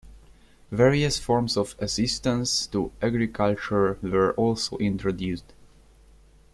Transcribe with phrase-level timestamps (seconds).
[0.71, 5.53] Various forms of assistance to agriculture were also introduced.